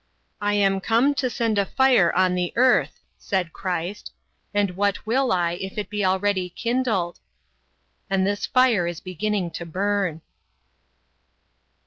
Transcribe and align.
"I 0.41 0.55
am 0.55 0.81
come 0.81 1.13
to 1.13 1.29
send 1.29 1.59
a 1.59 1.65
fire 1.67 2.11
on 2.15 2.33
the 2.33 2.51
earth," 2.55 3.01
said 3.19 3.53
Christ, 3.53 4.11
"and 4.51 4.71
what 4.71 5.05
will 5.05 5.31
I, 5.31 5.51
if 5.51 5.77
it 5.77 5.91
be 5.91 6.03
already 6.03 6.49
kindled?" 6.49 7.19
And 8.09 8.25
this 8.25 8.47
fire 8.47 8.87
is 8.87 8.99
beginning 8.99 9.51
to 9.51 9.65
burn. 9.67 10.21